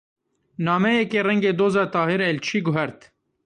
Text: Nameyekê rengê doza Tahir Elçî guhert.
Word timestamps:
Nameyekê 0.65 1.19
rengê 1.27 1.51
doza 1.59 1.83
Tahir 1.93 2.21
Elçî 2.29 2.59
guhert. 2.65 2.99